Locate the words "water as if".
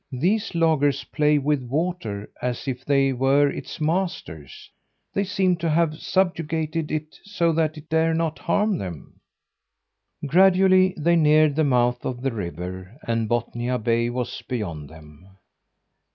1.61-2.83